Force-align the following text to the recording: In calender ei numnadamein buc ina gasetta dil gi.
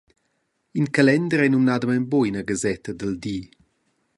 In 0.79 0.87
calender 0.95 1.39
ei 1.41 1.51
numnadamein 1.51 2.05
buc 2.11 2.25
ina 2.29 2.41
gasetta 2.49 2.91
dil 2.99 3.13
gi. 3.23 3.39